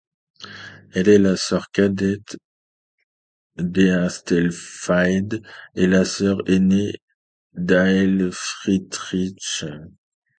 [0.93, 2.35] Elle est la sœur cadette
[3.57, 5.43] d'Æthelflæd
[5.75, 6.93] et la sœur aînée
[7.53, 9.63] d'Ælfthryth.